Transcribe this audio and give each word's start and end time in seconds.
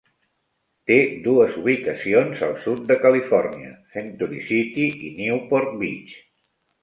Té 0.91 0.95
dues 1.25 1.59
ubicacions 1.63 2.41
al 2.47 2.55
sud 2.63 2.81
de 2.91 2.97
Califòrnia: 3.05 3.69
Century 3.97 4.41
City 4.49 4.87
i 5.09 5.11
Newport 5.21 5.77
Beach. 5.83 6.17